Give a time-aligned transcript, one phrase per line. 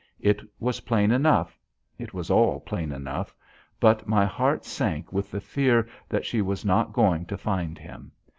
[0.19, 1.59] It was plain enough
[1.99, 3.35] it was all plain enough
[3.79, 8.11] but my heart sank with the fear that she was not going to find him.